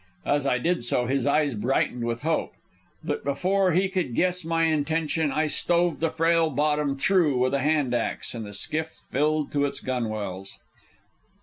As 0.25 0.47
I 0.47 0.57
did 0.57 0.83
so 0.83 1.05
his 1.05 1.27
eyes 1.27 1.53
brightened 1.53 2.05
with 2.05 2.23
hope; 2.23 2.53
but 3.03 3.23
before 3.23 3.73
he 3.73 3.87
could 3.87 4.15
guess 4.15 4.43
my 4.43 4.63
intention, 4.63 5.31
I 5.31 5.45
stove 5.45 5.99
the 5.99 6.09
frail 6.09 6.49
bottom 6.49 6.95
through 6.97 7.37
with 7.37 7.53
a 7.53 7.59
hand 7.59 7.93
axe, 7.93 8.33
and 8.33 8.43
the 8.43 8.51
skiff 8.53 8.93
filled 9.11 9.51
to 9.51 9.65
its 9.65 9.79
gunwales. 9.79 10.57